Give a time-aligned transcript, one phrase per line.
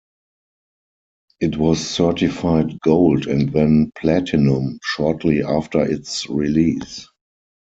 [1.41, 7.07] It was certified Gold and then Platinum shortly after its release.